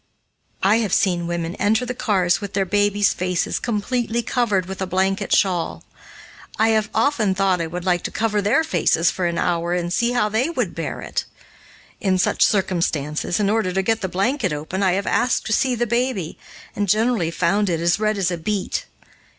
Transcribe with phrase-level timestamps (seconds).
[0.63, 4.87] I have seen women enter the cars with their babies' faces completely covered with a
[4.87, 5.83] blanket shawl.
[6.57, 9.93] I have often thought I would like to cover their faces for an hour and
[9.93, 11.25] see how they would bear it.
[11.99, 15.75] In such circumstances, in order to get the blanket open, I have asked to see
[15.75, 16.35] the baby,
[16.75, 18.87] and generally found it as red as a beet.